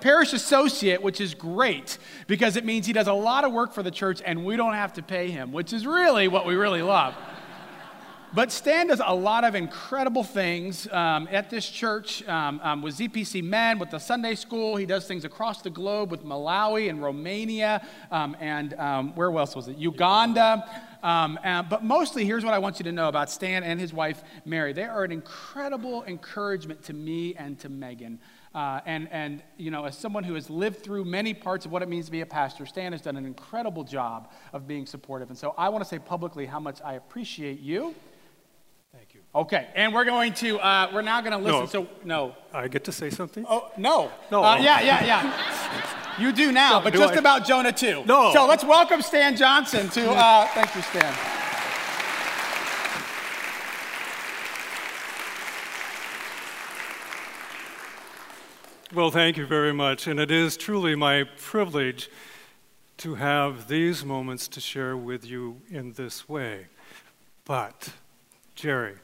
[0.00, 3.82] parish associate, which is great because it means he does a lot of work for
[3.82, 6.82] the church and we don't have to pay him, which is really what we really
[6.82, 7.14] love.
[8.32, 12.96] But Stan does a lot of incredible things um, at this church um, um, with
[12.96, 14.76] ZPC Men, with the Sunday school.
[14.76, 19.56] He does things across the globe with Malawi and Romania um, and um, where else
[19.56, 19.78] was it?
[19.78, 20.64] Uganda.
[21.02, 23.92] Um, uh, but mostly, here's what I want you to know about Stan and his
[23.92, 24.72] wife, Mary.
[24.72, 28.20] They are an incredible encouragement to me and to Megan.
[28.52, 31.82] Uh, and, and, you know, as someone who has lived through many parts of what
[31.82, 35.28] it means to be a pastor, Stan has done an incredible job of being supportive.
[35.28, 37.94] And so I want to say publicly how much I appreciate you
[38.92, 39.20] Thank you.
[39.32, 41.60] Okay, and we're going to, uh, we're now going to listen.
[41.60, 41.66] No.
[41.66, 42.36] So, no.
[42.52, 43.46] I get to say something?
[43.48, 44.10] Oh, no.
[44.32, 44.42] No.
[44.42, 46.18] Uh, yeah, yeah, yeah.
[46.18, 47.18] You do now, No, but do just I?
[47.18, 48.02] about Jonah too.
[48.04, 48.32] No.
[48.32, 51.39] So let's welcome Stan Johnson to, uh, thank you, Stan.
[58.92, 60.08] Well, thank you very much.
[60.08, 62.10] And it is truly my privilege
[62.96, 66.66] to have these moments to share with you in this way.
[67.44, 67.92] But,
[68.56, 68.96] Jerry,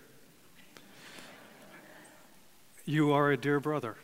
[2.84, 3.98] you are a dear brother.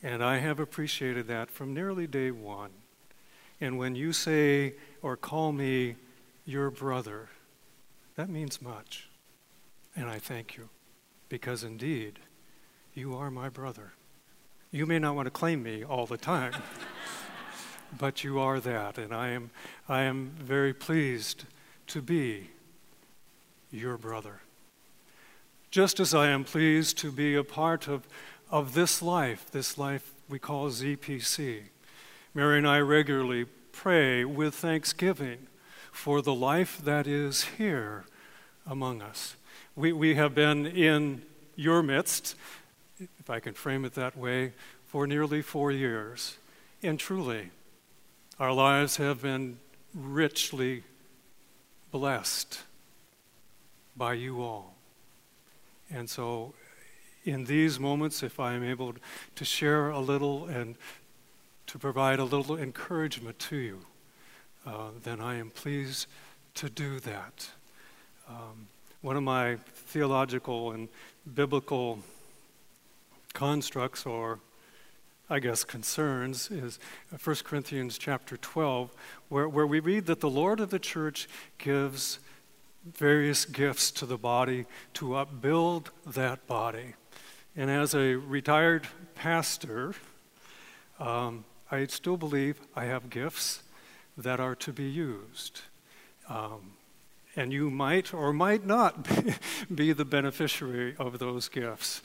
[0.00, 2.70] And I have appreciated that from nearly day one.
[3.60, 5.96] And when you say or call me
[6.44, 7.30] your brother,
[8.14, 9.08] that means much.
[9.96, 10.68] And I thank you,
[11.28, 12.20] because indeed,
[12.94, 13.94] you are my brother.
[14.72, 16.52] You may not want to claim me all the time,
[17.98, 19.50] but you are that, and I am,
[19.88, 21.44] I am very pleased
[21.88, 22.50] to be
[23.72, 24.42] your brother.
[25.72, 28.06] Just as I am pleased to be a part of,
[28.48, 31.62] of this life, this life we call ZPC.
[32.32, 35.48] Mary and I regularly pray with thanksgiving
[35.90, 38.04] for the life that is here
[38.64, 39.34] among us.
[39.74, 41.22] We, we have been in
[41.56, 42.36] your midst
[43.18, 44.52] if I can frame it that way,
[44.86, 46.36] for nearly four years.
[46.82, 47.50] And truly,
[48.38, 49.58] our lives have been
[49.94, 50.82] richly
[51.90, 52.60] blessed
[53.96, 54.74] by you all.
[55.90, 56.54] And so,
[57.24, 58.94] in these moments, if I am able
[59.36, 60.76] to share a little and
[61.66, 63.80] to provide a little encouragement to you,
[64.66, 66.06] uh, then I am pleased
[66.54, 67.50] to do that.
[68.28, 68.68] Um,
[69.02, 70.88] one of my theological and
[71.34, 72.00] biblical
[73.40, 74.38] constructs or
[75.30, 76.78] I guess concerns is
[77.24, 78.92] 1 Corinthians chapter 12,
[79.30, 82.18] where, where we read that the Lord of the church gives
[82.84, 86.96] various gifts to the body to upbuild that body.
[87.56, 89.94] And as a retired pastor,
[90.98, 93.62] um, I still believe I have gifts
[94.18, 95.62] that are to be used.
[96.28, 96.72] Um,
[97.36, 99.08] and you might or might not
[99.74, 102.02] be the beneficiary of those gifts.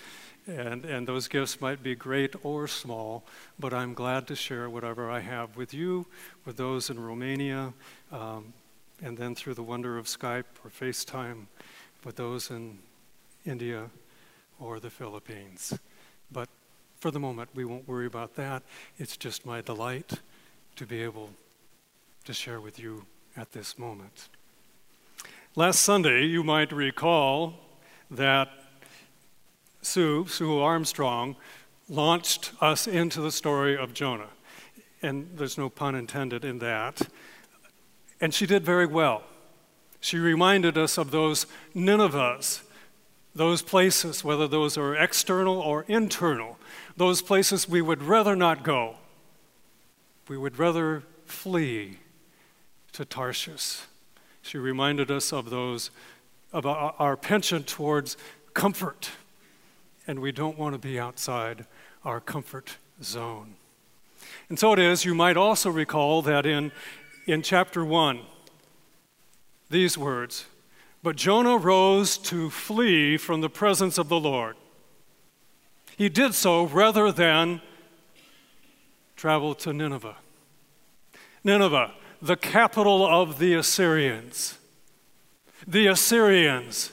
[0.48, 3.24] And, and those gifts might be great or small,
[3.60, 6.06] but I'm glad to share whatever I have with you,
[6.46, 7.74] with those in Romania,
[8.12, 8.54] um,
[9.02, 11.48] and then through the wonder of Skype or FaceTime
[12.04, 12.78] with those in
[13.44, 13.90] India
[14.60, 15.78] or the Philippines.
[16.32, 16.48] But
[17.00, 18.62] for the moment, we won't worry about that.
[18.98, 20.20] It's just my delight
[20.76, 21.32] to be able
[22.26, 24.30] to share with you at this moment.
[25.56, 27.54] Last Sunday, you might recall
[28.12, 28.50] that
[29.86, 31.36] Sue, Sue Armstrong,
[31.88, 34.30] launched us into the story of Jonah.
[35.04, 37.08] And there's no pun intended in that.
[38.20, 39.24] And she did very well.
[40.00, 41.46] She reminded us of those
[41.76, 42.62] Ninevehs,
[43.36, 46.58] those places, whether those are external or internal,
[46.98, 48.98] those places we would rather not go.
[50.28, 52.00] We would rather flee
[52.94, 53.82] to Tarshish.
[54.42, 55.92] She reminded us of those,
[56.52, 58.18] of our, our penchant towards
[58.56, 59.12] comfort
[60.08, 61.66] and we don't want to be outside
[62.04, 63.56] our comfort zone.
[64.50, 66.72] And so it is, you might also recall that in,
[67.26, 68.22] in chapter 1,
[69.70, 70.46] these words
[71.02, 74.56] But Jonah rose to flee from the presence of the Lord.
[75.98, 77.62] He did so rather than
[79.16, 80.18] travel to Nineveh.
[81.44, 84.58] Nineveh, the capital of the Assyrians.
[85.66, 86.92] The Assyrians,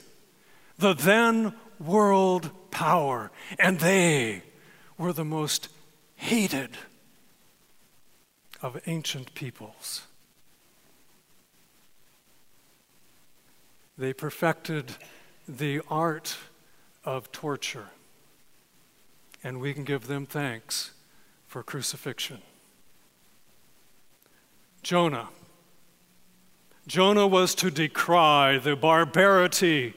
[0.79, 4.43] the then world power, and they
[4.99, 5.69] were the most
[6.17, 6.71] hated
[8.61, 10.03] of ancient peoples.
[13.97, 14.97] They perfected
[15.47, 16.37] the art
[17.05, 17.89] of torture,
[19.45, 20.91] and we can give them thanks
[21.47, 22.41] for crucifixion.
[24.83, 25.29] Jonah.
[26.87, 29.95] Jonah was to decry the barbarity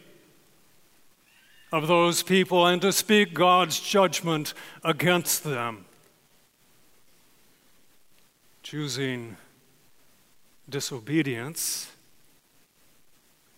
[1.75, 5.86] of those people and to speak God's judgment against them.
[8.66, 9.38] choosing
[10.68, 11.92] disobedience,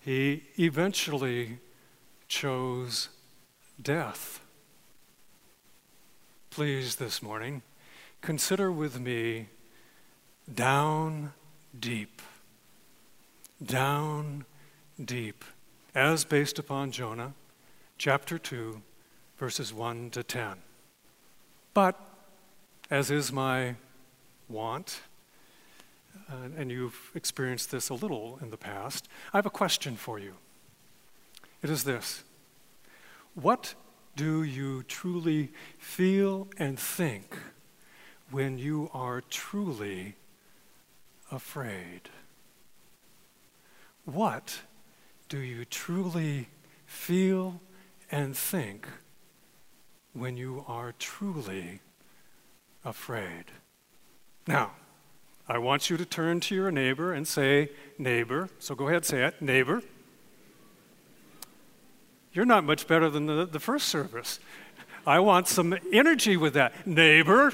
[0.01, 1.59] he eventually
[2.27, 3.07] chose
[3.81, 4.41] death.
[6.49, 7.61] Please, this morning,
[8.19, 9.47] consider with me
[10.53, 11.31] down
[11.79, 12.21] deep.
[13.63, 14.43] Down
[15.01, 15.45] deep,
[15.95, 17.33] as based upon Jonah
[17.97, 18.81] chapter 2,
[19.37, 20.57] verses 1 to 10.
[21.73, 21.99] But,
[22.91, 23.75] as is my
[24.47, 25.01] want,
[26.29, 30.19] uh, and you've experienced this a little in the past, I have a question for
[30.19, 30.33] you.
[31.63, 32.23] It is this
[33.33, 33.73] What
[34.15, 37.37] do you truly feel and think
[38.29, 40.15] when you are truly
[41.31, 42.09] afraid?
[44.05, 44.59] What
[45.29, 46.47] do you truly
[46.85, 47.59] feel
[48.11, 48.87] and think
[50.13, 51.81] when you are truly
[52.83, 53.45] afraid?
[54.47, 54.71] Now,
[55.47, 58.49] I want you to turn to your neighbor and say, Neighbor.
[58.59, 59.81] So go ahead, say it, neighbor.
[62.33, 64.39] You're not much better than the, the first service.
[65.05, 66.85] I want some energy with that.
[66.85, 67.53] Neighbor.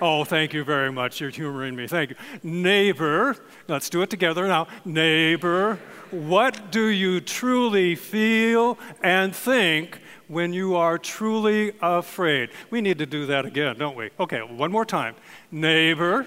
[0.00, 1.20] Oh, thank you very much.
[1.20, 1.88] You're humoring me.
[1.88, 2.16] Thank you.
[2.42, 3.36] Neighbor,
[3.66, 4.68] let's do it together now.
[4.84, 5.78] Neighbor,
[6.10, 9.98] what do you truly feel and think
[10.28, 12.50] when you are truly afraid?
[12.70, 14.10] We need to do that again, don't we?
[14.20, 15.16] Okay, one more time.
[15.50, 16.26] Neighbor,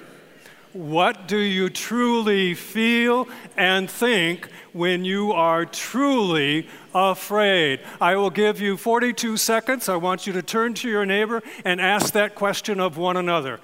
[0.74, 3.28] what do you truly feel
[3.58, 7.82] and think when you are truly afraid?
[8.00, 9.90] I will give you 42 seconds.
[9.90, 13.60] I want you to turn to your neighbor and ask that question of one another.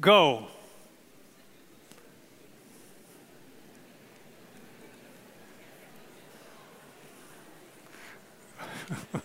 [0.00, 0.48] Go.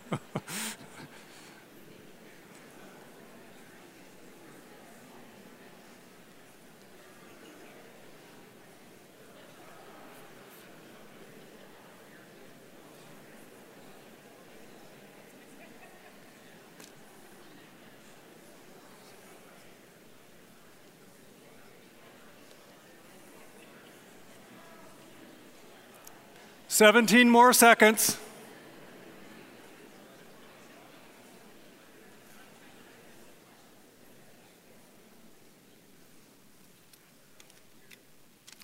[26.78, 28.20] Seventeen more seconds.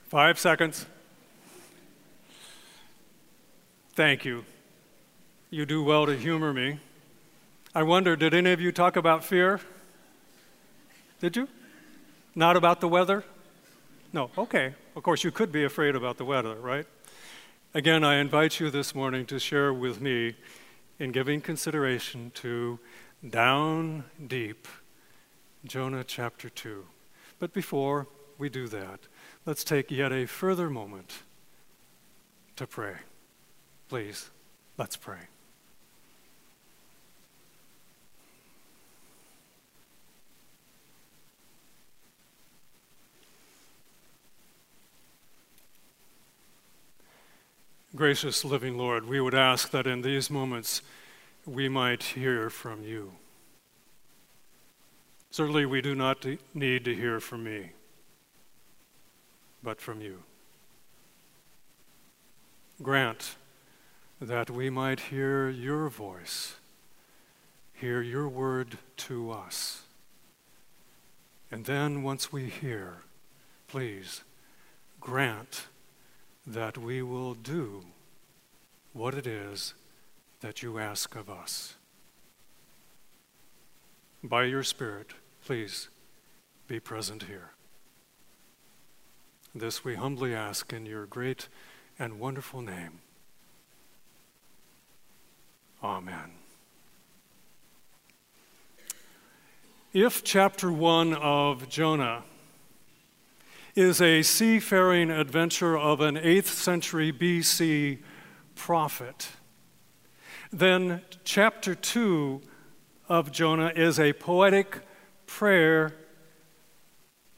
[0.10, 0.86] Five seconds.
[3.96, 4.46] Thank you.
[5.50, 6.78] You do well to humor me.
[7.74, 9.60] I wonder, did any of you talk about fear?
[11.20, 11.48] Did you?
[12.36, 13.24] Not about the weather?
[14.14, 14.76] No, okay.
[14.96, 16.86] Of course, you could be afraid about the weather, right?
[17.76, 20.36] Again, I invite you this morning to share with me
[21.00, 22.78] in giving consideration to
[23.28, 24.68] down deep,
[25.66, 26.86] Jonah chapter 2.
[27.40, 28.06] But before
[28.38, 29.00] we do that,
[29.48, 31.24] let's take yet a further moment
[32.58, 32.98] to pray.
[33.90, 34.30] Please,
[34.78, 35.33] let's pray.
[47.96, 50.82] Gracious living Lord, we would ask that in these moments
[51.46, 53.14] we might hear from you.
[55.30, 57.72] Certainly, we do not need to hear from me
[59.64, 60.24] but from you.
[62.82, 63.36] Grant
[64.20, 66.58] that we might hear your voice,
[67.74, 69.84] hear your word to us.
[71.50, 73.04] And then, once we hear,
[73.68, 74.24] please
[75.00, 75.68] grant
[76.46, 77.84] that we will do
[78.92, 79.74] what it is
[80.42, 81.76] that you ask of us.
[84.24, 85.14] By your Spirit,
[85.46, 85.90] please
[86.68, 87.52] be present here.
[89.56, 91.48] This we humbly ask in your great
[92.00, 93.00] and wonderful name.
[95.84, 96.32] Amen.
[99.94, 102.24] If chapter 1 of Jonah
[103.76, 108.00] is a seafaring adventure of an 8th century BC
[108.54, 109.30] prophet,
[110.52, 112.42] then chapter 2
[113.10, 114.82] of Jonah is a poetic
[115.26, 115.96] prayer,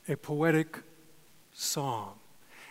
[0.10, 0.80] a poetic
[1.54, 2.16] song.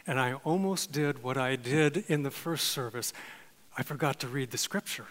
[0.07, 3.15] And I almost did what I did in the first service.
[3.79, 5.07] I forgot to read the scripture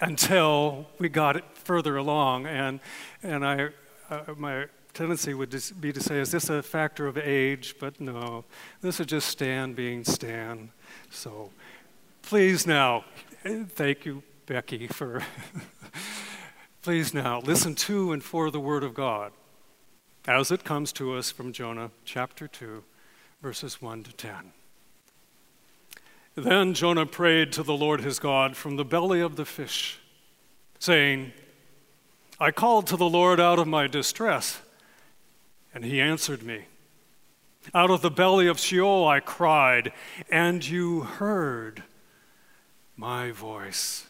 [0.00, 2.46] until we got it further along.
[2.46, 2.80] And,
[3.22, 3.68] and I,
[4.10, 7.76] uh, my tendency would be to say, is this a factor of age?
[7.78, 8.44] But no,
[8.80, 10.70] this is just Stan being Stan.
[11.10, 11.50] So
[12.22, 13.04] please now,
[13.44, 15.22] thank you, Becky, for.
[16.82, 19.32] please now listen to and for the Word of God.
[20.26, 22.82] as it comes to us from Jonah chapter 2,
[23.42, 24.52] verses 1 to 10.
[26.36, 29.98] Then Jonah prayed to the Lord his God from the belly of the fish,
[30.78, 31.32] saying,
[32.38, 34.60] I called to the Lord out of my distress,
[35.74, 36.64] and he answered me.
[37.74, 39.92] Out of the belly of Sheol I cried,
[40.30, 41.82] and you heard
[42.96, 44.06] my voice.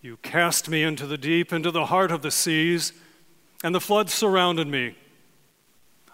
[0.00, 2.92] You cast me into the deep, into the heart of the seas,
[3.62, 4.96] and the floods surrounded me.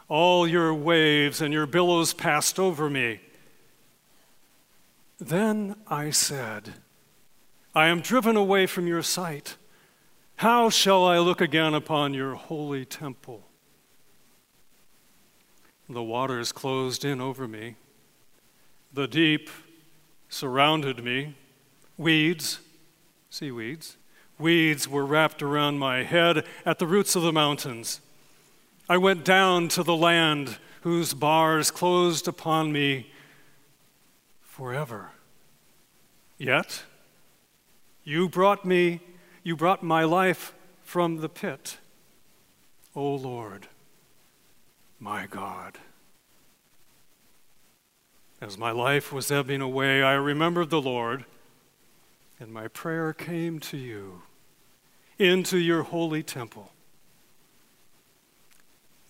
[0.09, 3.21] All your waves and your billows passed over me.
[5.21, 6.75] Then I said,
[7.75, 9.57] I am driven away from your sight.
[10.37, 13.44] How shall I look again upon your holy temple?
[15.95, 17.77] The waters closed in over me.
[18.93, 19.49] The deep
[20.29, 21.37] surrounded me.
[21.97, 22.59] Weeds,
[23.31, 23.97] seaweeds,
[24.37, 28.01] weeds were wrapped around my head at the roots of the mountains.
[28.89, 33.13] I went down to the land whose bars closed upon me
[34.43, 35.13] forever.
[36.39, 36.83] Yet,
[38.03, 39.01] you brought me,
[39.45, 41.79] you brought my life from the pit,
[42.97, 43.69] O Lord
[44.99, 45.79] my God.
[48.41, 51.25] As my life was ebbing away, I remembered the Lord,
[52.39, 54.23] and my prayer came to you
[55.19, 56.73] into your holy temple.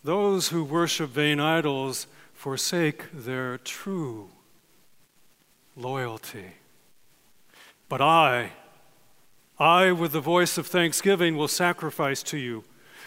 [0.05, 4.29] Those who worship vain idols forsake their true
[5.77, 6.53] loyalty.
[7.89, 8.53] But I,
[9.59, 12.65] I, with the voice of thanksgiving, will sacrifice to you.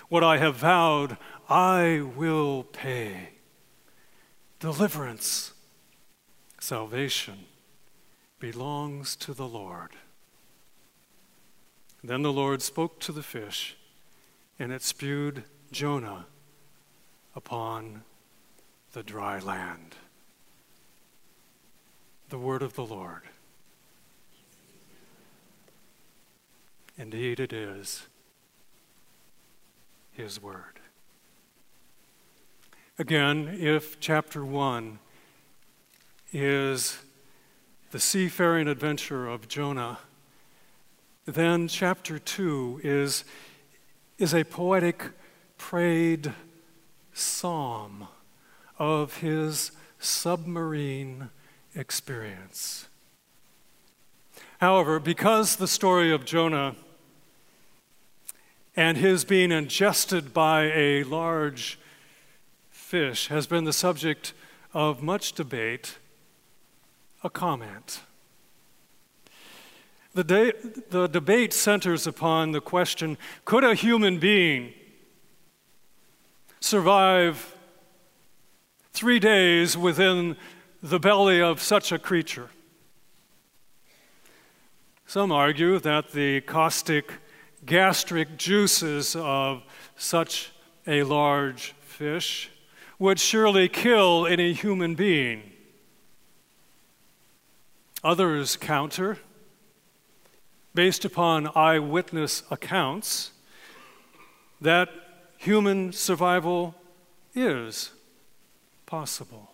[0.10, 1.17] What I have vowed,
[1.50, 3.30] I will pay.
[4.60, 5.54] Deliverance,
[6.60, 7.46] salvation
[8.39, 9.92] belongs to the Lord.
[12.04, 13.77] Then the Lord spoke to the fish,
[14.60, 16.25] and it spewed Jonah
[17.36, 18.04] upon
[18.94, 19.96] the dry land.
[22.30, 23.22] The word of the Lord.
[26.98, 28.08] Indeed, it is
[30.12, 30.76] His word.
[33.00, 34.98] Again, if chapter 1
[36.34, 36.98] is
[37.92, 40.00] the seafaring adventure of Jonah,
[41.25, 43.24] then chapter 2 is,
[44.18, 45.12] is a poetic
[45.60, 46.34] prayed
[47.13, 48.08] psalm
[48.80, 51.30] of his submarine
[51.75, 52.88] experience.
[54.58, 56.75] However, because the story of Jonah
[58.75, 61.77] and his being ingested by a large
[62.88, 64.32] fish has been the subject
[64.74, 65.98] of much debate,
[67.22, 68.00] a comment.
[70.13, 70.53] The, de-
[70.89, 74.74] the debate centers upon the question could a human being
[76.62, 77.58] survive
[78.94, 80.38] three days within
[80.82, 82.50] the belly of such a creature?
[85.06, 87.12] Some argue that the caustic
[87.65, 89.63] gastric juices of
[89.98, 90.53] such
[90.88, 92.50] a large fish
[93.00, 95.44] would surely kill any human being.
[98.04, 99.18] Others counter,
[100.74, 103.32] based upon eyewitness accounts,
[104.62, 104.89] that
[105.38, 106.75] human survival
[107.36, 107.92] is
[108.86, 109.51] possible.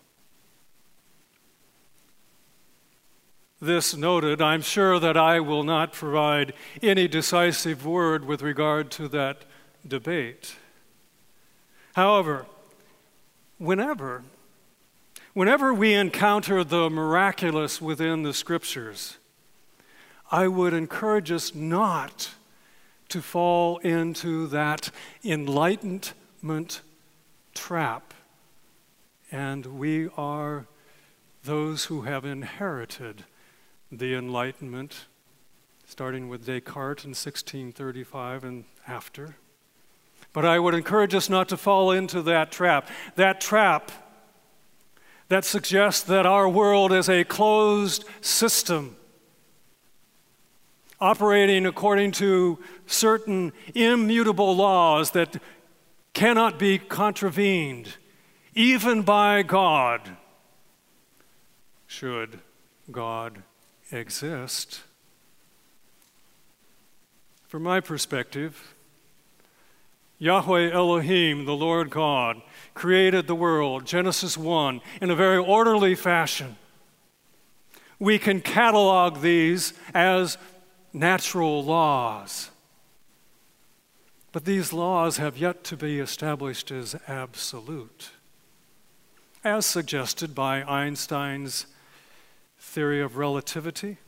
[3.60, 9.08] This noted, I'm sure that I will not provide any decisive word with regard to
[9.08, 9.44] that
[9.86, 10.56] debate.
[11.94, 12.46] However,
[13.58, 14.22] whenever,
[15.32, 19.18] whenever we encounter the miraculous within the scriptures,
[20.30, 22.30] I would encourage us not
[23.08, 24.90] to fall into that
[25.24, 26.82] enlightenment
[27.54, 28.14] trap.
[29.30, 30.66] And we are
[31.44, 33.24] those who have inherited
[33.92, 35.06] the Enlightenment,
[35.86, 39.36] starting with Descartes in 1635 and after.
[40.34, 42.90] But I would encourage us not to fall into that trap.
[43.14, 43.90] That trap
[45.28, 48.96] that suggests that our world is a closed system
[51.00, 55.40] operating according to certain immutable laws that
[56.14, 57.96] cannot be contravened,
[58.54, 60.16] even by God,
[61.86, 62.40] should
[62.90, 63.42] God
[63.90, 64.82] exist.
[67.46, 68.73] From my perspective,
[70.24, 72.40] Yahweh Elohim, the Lord God,
[72.72, 76.56] created the world, Genesis 1, in a very orderly fashion.
[77.98, 80.38] We can catalog these as
[80.94, 82.48] natural laws.
[84.32, 88.12] But these laws have yet to be established as absolute,
[89.44, 91.66] as suggested by Einstein's
[92.58, 93.98] theory of relativity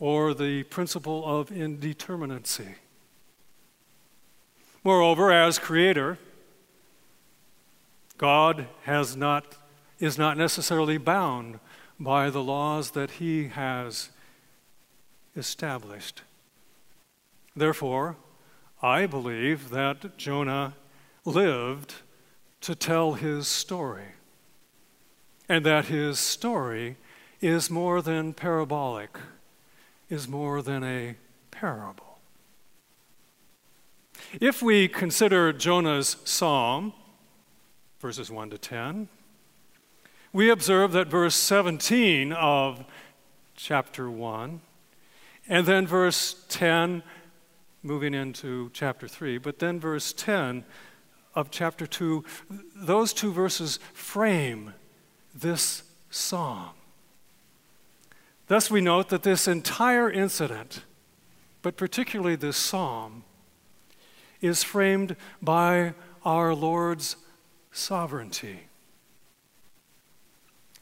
[0.00, 2.74] or the principle of indeterminacy.
[4.84, 6.18] Moreover, as creator,
[8.18, 9.56] God has not,
[9.98, 11.58] is not necessarily bound
[11.98, 14.10] by the laws that he has
[15.34, 16.20] established.
[17.56, 18.16] Therefore,
[18.82, 20.74] I believe that Jonah
[21.24, 21.94] lived
[22.60, 24.08] to tell his story,
[25.48, 26.96] and that his story
[27.40, 29.18] is more than parabolic,
[30.10, 31.16] is more than a
[31.50, 32.13] parable.
[34.40, 36.92] If we consider Jonah's psalm,
[38.00, 39.08] verses 1 to 10,
[40.32, 42.84] we observe that verse 17 of
[43.54, 44.60] chapter 1
[45.48, 47.02] and then verse 10,
[47.82, 50.64] moving into chapter 3, but then verse 10
[51.34, 52.24] of chapter 2,
[52.74, 54.72] those two verses frame
[55.34, 56.70] this psalm.
[58.46, 60.82] Thus, we note that this entire incident,
[61.62, 63.24] but particularly this psalm,
[64.44, 67.16] is framed by our Lord's
[67.72, 68.60] sovereignty.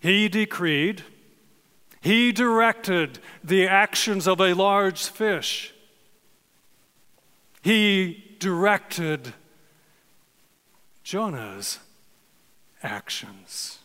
[0.00, 1.04] He decreed,
[2.00, 5.72] He directed the actions of a large fish.
[7.62, 9.34] He directed
[11.04, 11.78] Jonah's
[12.82, 13.78] actions.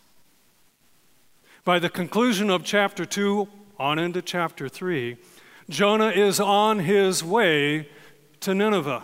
[1.63, 5.17] By the conclusion of chapter 2, on into chapter 3,
[5.69, 7.89] Jonah is on his way
[8.39, 9.03] to Nineveh.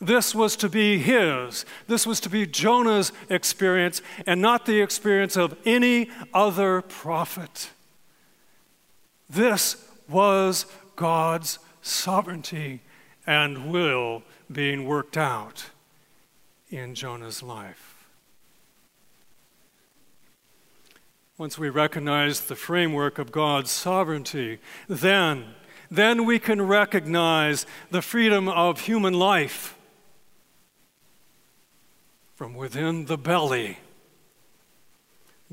[0.00, 1.64] This was to be his.
[1.86, 7.70] This was to be Jonah's experience and not the experience of any other prophet.
[9.28, 12.82] This was God's sovereignty
[13.26, 14.22] and will
[14.52, 15.70] being worked out
[16.70, 17.96] in Jonah's life.
[21.38, 25.44] Once we recognize the framework of God's sovereignty, then,
[25.90, 29.76] then we can recognize the freedom of human life
[32.36, 33.78] from within the belly,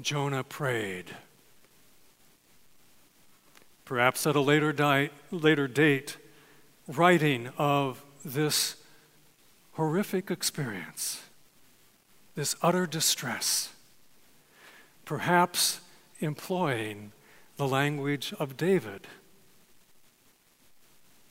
[0.02, 1.16] Jonah prayed.
[3.86, 6.18] Perhaps at a later, di- later date,
[6.86, 8.76] writing of this
[9.74, 11.24] horrific experience,
[12.36, 13.72] this utter distress,
[15.06, 15.80] perhaps
[16.20, 17.14] employing
[17.56, 19.08] the language of David.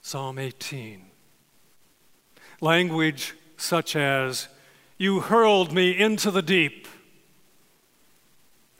[0.00, 1.04] Psalm 18.
[2.62, 4.48] Language such as,
[5.02, 6.86] you hurled me into the deep.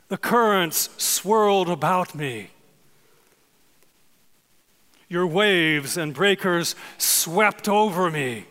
[0.07, 2.51] The currents swirled about me.
[5.09, 8.45] Your waves and breakers swept over me.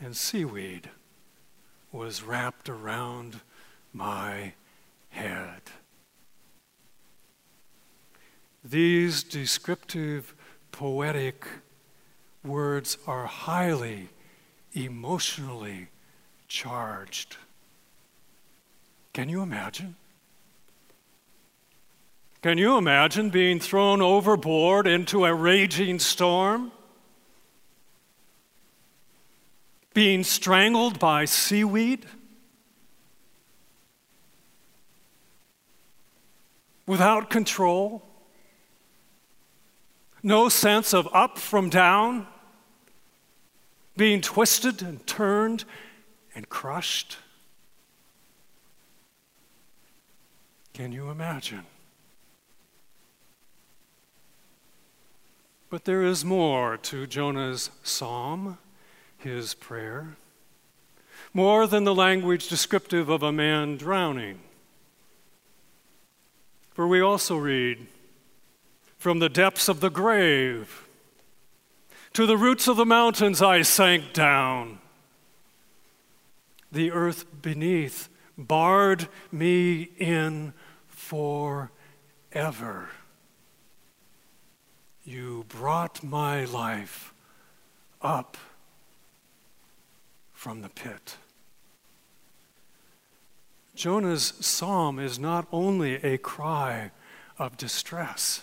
[0.00, 0.90] And seaweed
[1.90, 3.40] was wrapped around
[3.92, 4.52] my
[5.08, 5.62] head.
[8.62, 10.36] These descriptive,
[10.70, 11.48] poetic
[12.44, 14.10] words are highly
[14.76, 15.88] emotionally
[16.48, 17.36] charged.
[19.12, 19.96] Can you imagine?
[22.42, 26.70] Can you imagine being thrown overboard into a raging storm?
[29.94, 32.04] Being strangled by seaweed?
[36.86, 38.02] Without control?
[40.22, 42.26] No sense of up from down?
[43.96, 45.64] Being twisted and turned
[46.34, 47.18] and crushed.
[50.74, 51.64] Can you imagine?
[55.70, 58.58] But there is more to Jonah's psalm,
[59.18, 60.16] his prayer,
[61.32, 64.40] more than the language descriptive of a man drowning.
[66.72, 67.86] For we also read,
[68.98, 70.85] from the depths of the grave,
[72.16, 74.78] to the roots of the mountains I sank down.
[76.72, 80.54] The earth beneath barred me in
[80.88, 81.68] forever.
[85.04, 87.12] You brought my life
[88.00, 88.38] up
[90.32, 91.18] from the pit.
[93.74, 96.92] Jonah's psalm is not only a cry
[97.38, 98.40] of distress,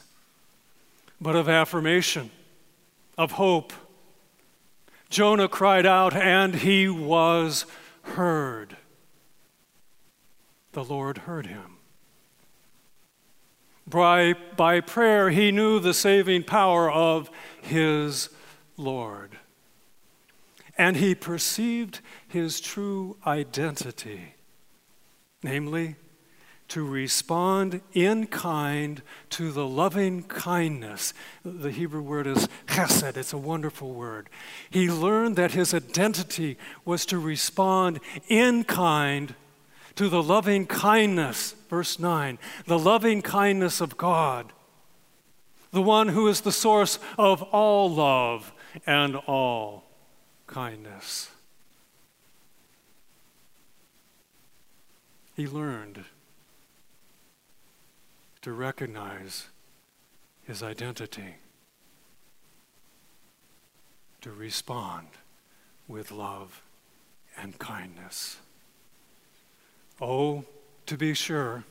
[1.20, 2.30] but of affirmation
[3.18, 3.74] of hope.
[5.10, 7.66] Jonah cried out, and he was
[8.02, 8.78] heard.
[10.72, 11.78] The Lord heard him.
[13.88, 17.30] By, by prayer, he knew the saving power of
[17.62, 18.30] his
[18.78, 19.38] Lord.
[20.78, 24.34] And he perceived his true identity,
[25.44, 25.96] namely,
[26.74, 31.14] to respond in kind to the loving kindness.
[31.46, 34.28] The Hebrew word is chesed, it's a wonderful word.
[34.72, 39.36] He learned that his identity was to respond in kind
[39.98, 44.52] to the loving kindness, verse 9, the loving kindness of God,
[45.70, 48.52] the one who is the source of all love
[48.88, 49.84] and all
[50.48, 51.30] kindness.
[55.36, 56.06] He learned
[58.44, 59.48] to recognize
[60.46, 61.36] his identity,
[64.22, 65.08] to respond
[65.88, 66.62] with love
[67.38, 68.38] and kindness.
[70.02, 70.44] Oh,
[70.86, 71.64] to be sure,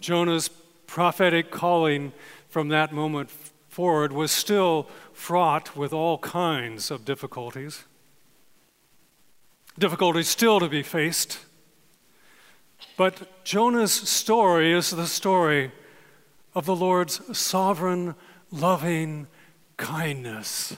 [0.00, 0.48] Jonah's
[0.86, 2.12] prophetic calling
[2.48, 3.30] from that moment
[3.68, 7.84] forward was still fraught with all kinds of difficulties.
[9.78, 11.38] Difficulties still to be faced.
[12.96, 15.72] But Jonah's story is the story
[16.54, 18.14] of the Lord's sovereign,
[18.50, 19.26] loving
[19.76, 20.76] kindness.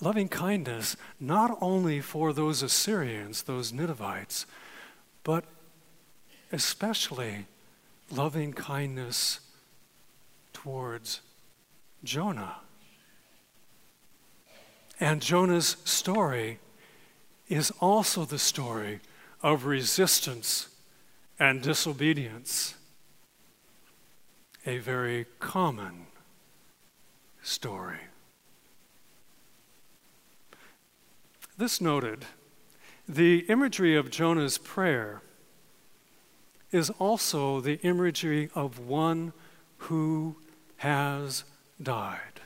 [0.00, 4.46] Loving kindness not only for those Assyrians, those Ninevites,
[5.24, 5.44] but
[6.52, 7.46] especially
[8.10, 9.40] loving kindness
[10.52, 11.20] towards
[12.02, 12.56] Jonah.
[14.98, 16.58] And Jonah's story
[17.48, 19.00] is also the story
[19.42, 20.68] of resistance
[21.38, 22.74] and disobedience.
[24.66, 26.06] A very common
[27.42, 28.00] story.
[31.56, 32.24] This noted,
[33.08, 35.22] the imagery of Jonah's prayer
[36.70, 39.32] is also the imagery of one
[39.78, 40.36] who
[40.78, 41.44] has
[41.82, 42.40] died.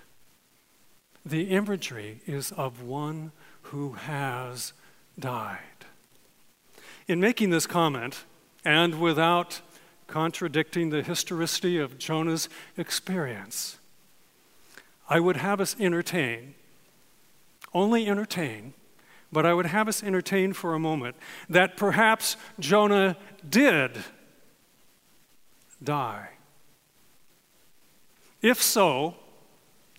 [1.26, 4.72] The imagery is of one who has
[5.18, 5.73] died.
[7.06, 8.24] In making this comment,
[8.64, 9.60] and without
[10.06, 13.78] contradicting the historicity of Jonah's experience,
[15.08, 16.54] I would have us entertain,
[17.74, 18.72] only entertain,
[19.30, 21.16] but I would have us entertain for a moment
[21.48, 23.98] that perhaps Jonah did
[25.82, 26.28] die.
[28.40, 29.16] If so,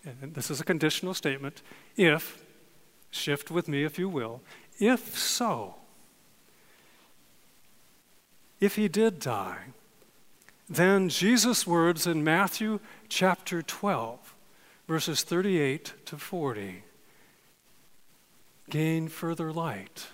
[0.03, 1.61] and this is a conditional statement,
[1.97, 2.43] if,
[3.11, 4.41] shift with me if you will,
[4.79, 5.75] if so,
[8.65, 9.65] if he did die,
[10.67, 14.35] then Jesus' words in Matthew chapter 12,
[14.87, 16.83] verses 38 to 40,
[18.69, 20.07] gain further light.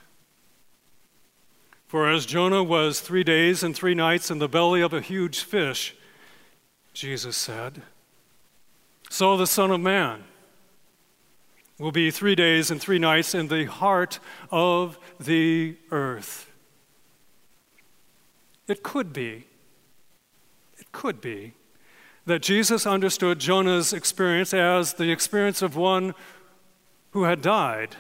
[1.87, 5.39] For as Jonah was three days and three nights in the belly of a huge
[5.39, 5.95] fish,
[6.93, 7.83] Jesus said,
[9.09, 10.25] so the Son of Man
[11.79, 14.19] will be three days and three nights in the heart
[14.51, 16.50] of the earth.
[18.71, 19.47] It could be,
[20.77, 21.55] it could be
[22.25, 26.13] that Jesus understood Jonah's experience as the experience of one
[27.09, 27.97] who had died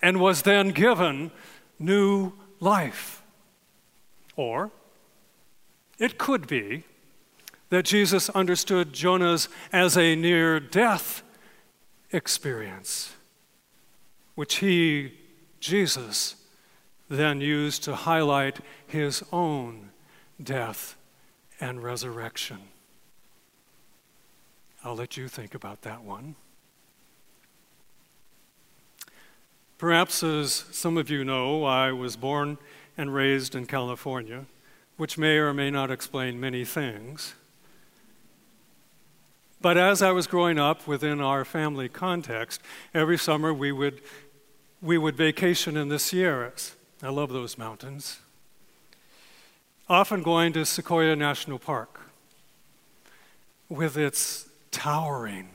[0.00, 1.32] and was then given
[1.80, 3.20] new life.
[4.36, 4.70] Or
[5.98, 6.84] it could be
[7.70, 11.24] that Jesus understood Jonah's as a near death
[12.12, 13.16] experience,
[14.36, 15.14] which he,
[15.58, 16.36] Jesus,
[17.10, 19.86] then used to highlight his own
[20.42, 20.96] death,
[21.60, 22.58] and resurrection.
[24.84, 26.36] I'll let you think about that one.
[29.78, 32.58] Perhaps, as some of you know, I was born
[32.96, 34.46] and raised in California,
[34.96, 37.34] which may or may not explain many things.
[39.60, 42.60] But as I was growing up within our family context,
[42.94, 44.00] every summer we would,
[44.80, 46.76] we would vacation in the Sierras.
[47.02, 48.20] I love those mountains
[49.88, 52.00] often going to Sequoia National Park
[53.68, 55.50] with its towering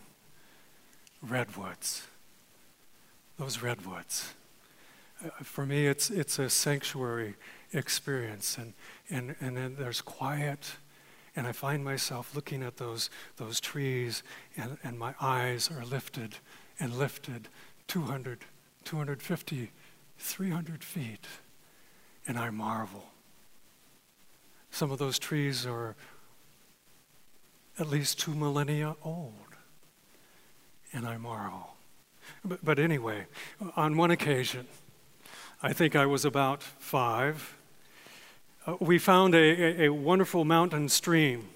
[1.21, 2.07] redwoods.
[3.37, 4.33] Those redwoods.
[5.23, 7.35] Uh, for me, it's, it's a sanctuary
[7.73, 8.73] experience, and,
[9.09, 10.75] and, and then there's quiet,
[11.35, 14.23] and I find myself looking at those, those trees,
[14.55, 16.35] and, and my eyes are lifted
[16.79, 17.49] and lifted
[17.87, 18.45] 200,
[18.85, 19.71] 250,
[20.17, 21.27] 300 feet,
[22.25, 23.10] and I marvel
[24.71, 25.95] some of those trees are
[27.77, 29.33] at least two millennia old.
[30.93, 31.75] And I marvel.
[32.43, 33.25] But, but anyway,
[33.75, 34.67] on one occasion,
[35.61, 37.55] I think I was about five,
[38.65, 41.49] uh, we found a, a, a wonderful mountain stream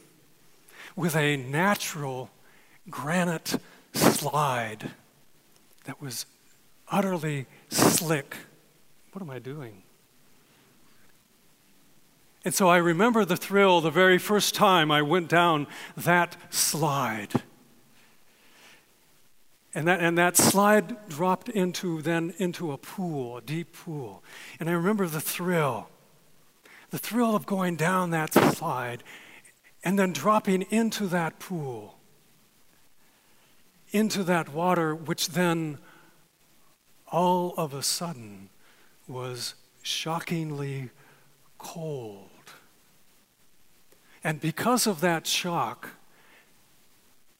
[0.95, 2.29] with a natural
[2.89, 3.55] granite
[3.93, 4.91] slide
[5.85, 6.25] that was
[6.89, 8.35] utterly slick.
[9.11, 9.84] What am I doing?
[12.45, 15.65] And so I remember the thrill the very first time I went down
[15.97, 17.33] that slide.
[19.73, 24.23] And that, and that slide dropped into then into a pool, a deep pool.
[24.59, 25.89] And I remember the thrill,
[26.91, 29.03] the thrill of going down that slide
[29.83, 31.97] and then dropping into that pool,
[33.91, 35.79] into that water, which then
[37.11, 38.49] all of a sudden
[39.07, 40.91] was shockingly
[41.57, 42.29] cold.
[44.25, 45.89] And because of that shock,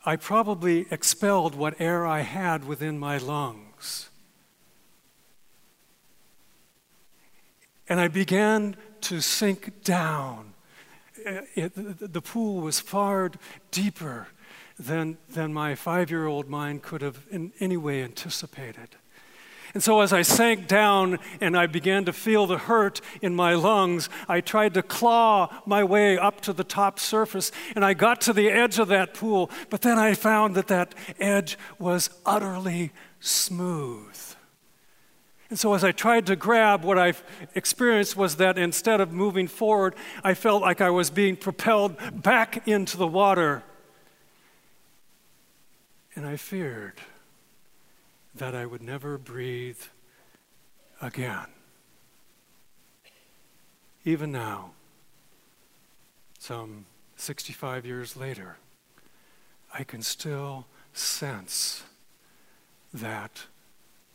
[0.05, 4.11] I probably expelled what air I had within my lungs.
[7.89, 10.53] And I began to sink down.
[11.25, 13.31] Uh, it, the pool was far
[13.71, 14.27] deeper
[14.77, 18.89] than, than my five year old mind could have in any way anticipated.
[19.75, 23.55] And so, as I sank down and I began to feel the hurt in my
[23.55, 28.21] lungs, I tried to claw my way up to the top surface and I got
[28.21, 29.51] to the edge of that pool.
[29.69, 34.17] But then I found that that edge was utterly smooth.
[35.49, 37.13] And so, as I tried to grab, what I
[37.53, 42.65] experienced was that instead of moving forward, I felt like I was being propelled back
[42.65, 43.61] into the water.
[46.15, 47.01] And I feared
[48.37, 49.81] that I would never breathe
[51.01, 51.47] again.
[54.03, 54.71] Even now,
[56.37, 58.57] some 65 years later,
[59.73, 61.83] I can still sense
[62.93, 63.45] that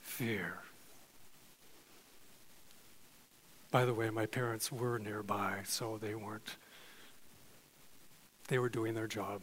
[0.01, 0.59] fear.
[3.71, 6.57] By the way, my parents were nearby, so they weren't,
[8.49, 9.43] they were doing their job.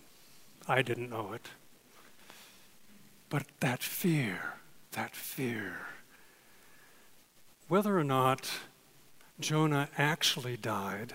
[0.68, 1.48] I didn't know it.
[3.30, 4.58] But that fear
[4.97, 5.77] that fear.
[7.67, 8.49] Whether or not
[9.39, 11.13] Jonah actually died,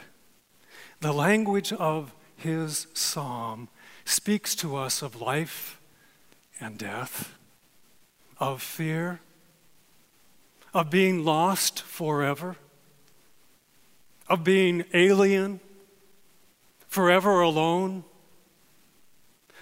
[1.00, 3.68] the language of his psalm
[4.04, 5.80] speaks to us of life
[6.60, 7.36] and death,
[8.38, 9.18] of fear,
[10.72, 12.54] of being lost forever,
[14.28, 15.58] of being alien,
[16.86, 18.04] forever alone,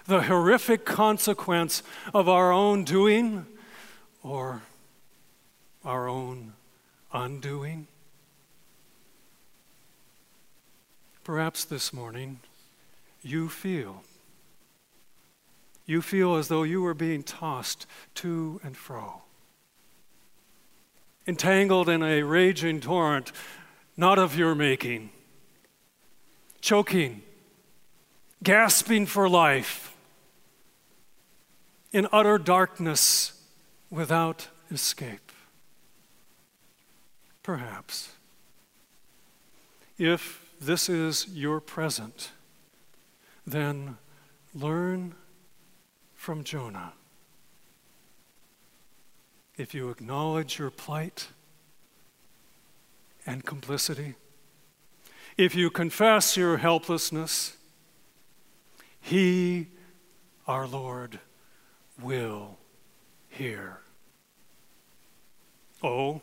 [0.04, 3.46] the horrific consequence of our own doing
[4.22, 4.62] or
[5.84, 6.52] our own
[7.12, 7.86] undoing?
[11.24, 12.40] Perhaps this morning
[13.22, 14.02] you feel.
[15.86, 19.22] You feel as though you were being tossed to and fro,
[21.26, 23.32] entangled in a raging torrent
[23.96, 25.10] not of your making,
[26.60, 27.22] choking,
[28.42, 29.94] gasping for life,
[31.92, 33.39] in utter darkness
[33.90, 35.32] without escape.
[37.42, 38.12] Perhaps.
[39.98, 42.30] If this is your present,
[43.46, 43.96] then
[44.54, 45.14] learn
[46.14, 46.92] from Jonah.
[49.56, 51.28] If you acknowledge your plight
[53.26, 54.14] and complicity,
[55.36, 57.56] if you confess your helplessness,
[59.00, 59.68] He,
[60.46, 61.18] our Lord,
[62.00, 62.59] will
[63.30, 63.78] hear.
[65.82, 66.20] Oh,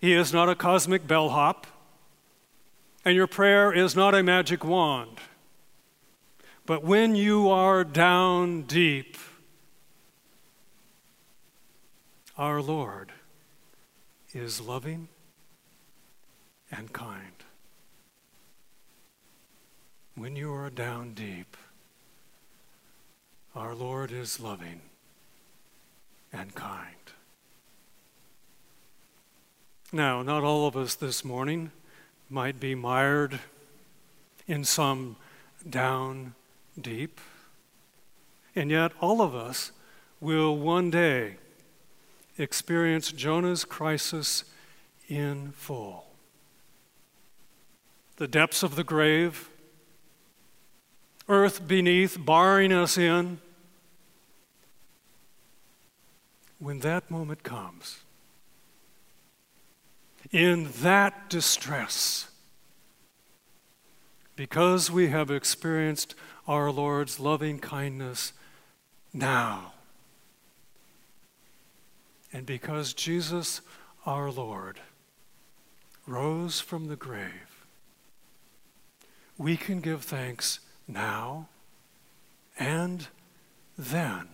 [0.00, 1.66] he is not a cosmic bellhop,
[3.04, 5.18] and your prayer is not a magic wand.
[6.64, 9.18] But when you are down deep,
[12.38, 13.12] our Lord
[14.32, 15.08] is loving
[16.70, 17.44] and kind.
[20.14, 21.56] When you are down deep,
[23.54, 24.80] our Lord is loving
[26.34, 26.90] and kind.
[29.92, 31.70] Now, not all of us this morning
[32.28, 33.38] might be mired
[34.48, 35.16] in some
[35.68, 36.34] down
[36.80, 37.20] deep,
[38.56, 39.70] and yet all of us
[40.20, 41.36] will one day
[42.36, 44.44] experience Jonah's crisis
[45.08, 46.06] in full.
[48.16, 49.48] The depths of the grave,
[51.28, 53.38] earth beneath barring us in,
[56.58, 57.98] when that moment comes,
[60.30, 62.28] in that distress,
[64.36, 66.14] because we have experienced
[66.48, 68.32] our Lord's loving kindness
[69.12, 69.72] now,
[72.32, 73.60] and because Jesus,
[74.06, 74.80] our Lord,
[76.06, 77.66] rose from the grave,
[79.38, 81.48] we can give thanks now
[82.58, 83.08] and
[83.76, 84.28] then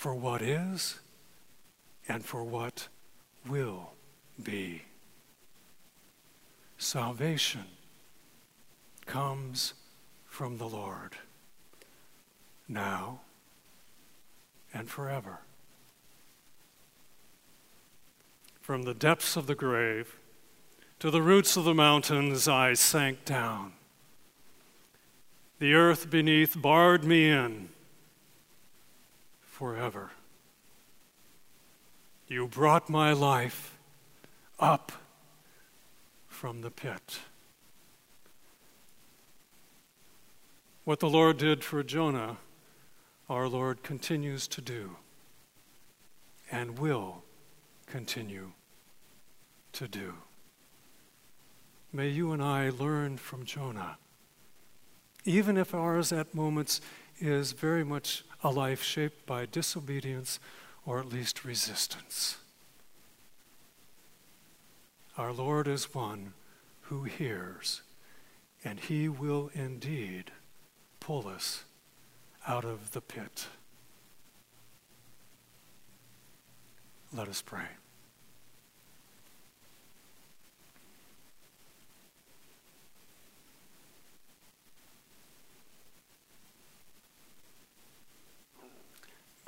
[0.00, 0.98] for what is
[2.08, 2.88] and for what
[3.46, 3.90] will
[4.42, 4.80] be.
[6.78, 7.64] Salvation
[9.04, 9.74] comes
[10.24, 11.16] from the Lord
[12.66, 13.20] now
[14.72, 15.40] and forever.
[18.62, 20.16] From the depths of the grave
[20.98, 23.74] to the roots of the mountains, I sank down.
[25.58, 27.68] The earth beneath barred me in
[29.60, 30.10] forever.
[32.26, 33.76] You brought my life
[34.58, 34.90] up
[36.26, 37.18] from the pit.
[40.84, 42.38] What the Lord did for Jonah,
[43.28, 44.96] our Lord continues to do
[46.50, 47.22] and will
[47.84, 48.52] continue
[49.72, 50.14] to do.
[51.92, 53.98] May you and I learn from Jonah,
[55.26, 56.80] even if ours at moments
[57.18, 60.38] is very much a life shaped by disobedience
[60.86, 62.38] or at least resistance.
[65.16, 66.32] Our Lord is one
[66.82, 67.82] who hears,
[68.64, 70.30] and he will indeed
[70.98, 71.64] pull us
[72.46, 73.46] out of the pit.
[77.12, 77.79] Let us pray.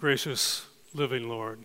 [0.03, 1.61] Gracious living Lord,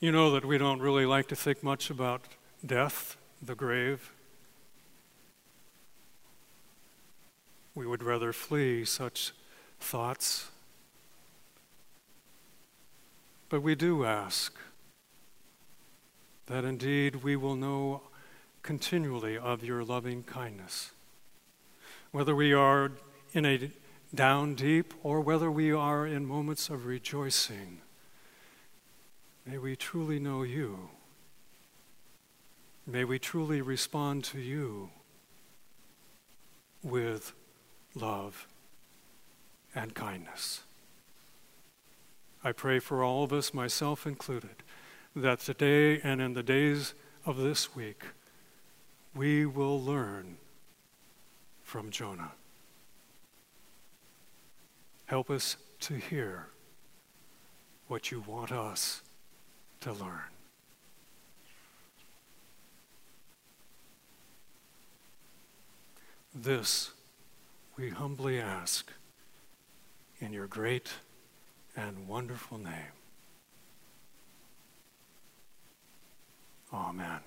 [0.00, 2.22] you know that we don't really like to think much about
[2.66, 4.10] death, the grave.
[7.76, 9.34] We would rather flee such
[9.78, 10.50] thoughts.
[13.48, 14.52] But we do ask
[16.46, 18.02] that indeed we will know
[18.64, 20.90] continually of your loving kindness.
[22.10, 22.90] Whether we are
[23.32, 23.70] in a
[24.14, 27.80] down deep or whether we are in moments of rejoicing,
[29.44, 30.90] may we truly know you.
[32.86, 34.90] May we truly respond to you
[36.82, 37.32] with
[37.94, 38.46] love
[39.74, 40.62] and kindness.
[42.44, 44.62] I pray for all of us, myself included,
[45.16, 48.04] that today and in the days of this week,
[49.14, 50.36] we will learn
[51.62, 52.32] from Jonah.
[55.06, 56.48] Help us to hear
[57.88, 59.02] what you want us
[59.80, 60.20] to learn.
[66.34, 66.90] This
[67.76, 68.92] we humbly ask
[70.20, 70.90] in your great
[71.76, 72.92] and wonderful name.
[76.72, 77.20] Amen.